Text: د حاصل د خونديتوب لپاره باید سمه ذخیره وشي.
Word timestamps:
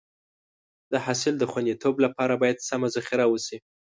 د 0.91 0.93
حاصل 1.05 1.33
د 1.39 1.43
خونديتوب 1.51 1.95
لپاره 2.05 2.33
باید 2.41 2.65
سمه 2.69 2.87
ذخیره 2.95 3.25
وشي. 3.29 3.57